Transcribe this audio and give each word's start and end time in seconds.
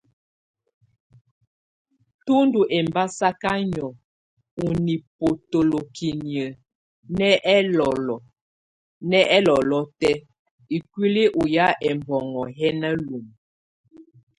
Tù 2.25 2.33
ndù 2.45 2.61
ɛmbasaka 2.77 3.49
nìɔ̂ɔ 3.71 3.97
ù 4.63 4.65
nibotolokiniǝ́ 4.85 6.55
nɛ 9.09 9.19
ɛlɔlɔ 9.43 9.77
tɛ̀á 9.99 10.19
ikuili 10.75 11.23
ù 11.39 11.43
yá 11.55 11.65
ɛmnoŋɔ 11.89 12.43
yɛ 12.59 12.67
na 12.81 12.89
lumǝ. 13.05 13.31